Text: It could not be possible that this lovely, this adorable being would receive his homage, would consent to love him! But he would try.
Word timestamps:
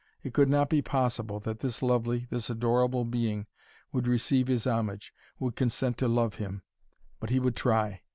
It 0.23 0.33
could 0.33 0.49
not 0.49 0.67
be 0.67 0.81
possible 0.81 1.39
that 1.41 1.59
this 1.59 1.83
lovely, 1.83 2.25
this 2.31 2.49
adorable 2.49 3.05
being 3.05 3.45
would 3.91 4.07
receive 4.07 4.47
his 4.47 4.65
homage, 4.65 5.13
would 5.37 5.55
consent 5.55 5.99
to 5.99 6.07
love 6.07 6.37
him! 6.37 6.63
But 7.19 7.29
he 7.29 7.39
would 7.39 7.55
try. 7.55 8.01